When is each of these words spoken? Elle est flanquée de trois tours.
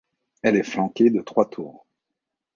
Elle 0.41 0.55
est 0.55 0.63
flanquée 0.63 1.11
de 1.11 1.21
trois 1.21 1.47
tours. 1.47 1.85